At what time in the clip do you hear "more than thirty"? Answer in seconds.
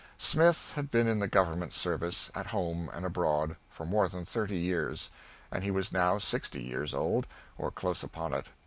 3.85-4.57